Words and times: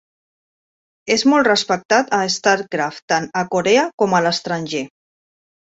És 1.15 1.23
molt 1.31 1.47
respectat 1.49 2.09
a 2.21 2.23
StarCraft 2.37 3.05
tant 3.15 3.29
a 3.45 3.47
Corea 3.55 3.87
com 4.05 4.19
a 4.19 4.25
l'estranger. 4.29 4.85